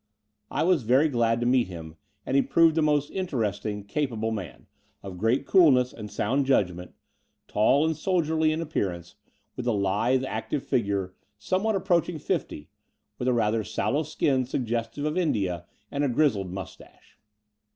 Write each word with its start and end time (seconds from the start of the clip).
I 0.49 0.63
was 0.63 0.81
very 0.81 1.07
glad 1.09 1.39
to 1.41 1.45
meet 1.45 1.67
him; 1.67 1.95
and 2.25 2.35
he 2.35 2.41
proved 2.41 2.75
a 2.75 2.81
most 2.81 3.11
interesting, 3.11 3.83
capable 3.83 4.31
man, 4.31 4.65
of 5.03 5.19
great 5.19 5.45
coolness 5.45 5.93
and 5.93 6.09
sound 6.09 6.47
judgment, 6.47 6.95
tall 7.47 7.85
and 7.85 7.95
soldierly 7.95 8.51
in 8.51 8.61
appearance^ 8.61 9.13
74 9.13 9.13
The 9.13 9.13
Door 9.13 9.27
of 9.27 9.55
the 9.55 9.57
Unreal 9.57 9.57
with 9.57 9.67
a 9.67 10.23
Uthe, 10.23 10.25
active 10.27 10.63
figure, 10.63 11.13
somewhere 11.37 11.75
approaching 11.75 12.17
fifty, 12.17 12.69
with 13.19 13.27
a 13.27 13.33
rather 13.33 13.63
sallow 13.63 14.01
skin 14.01 14.43
suggestive 14.45 15.05
of 15.05 15.19
India, 15.19 15.67
and 15.91 16.03
a 16.03 16.09
grizzled 16.09 16.49
moustache. 16.51 17.19